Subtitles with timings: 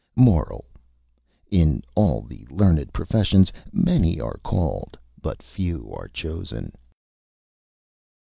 [0.15, 0.65] MORAL:
[1.51, 6.73] _In all the Learned Professions, Many are Called but Few are Chosen.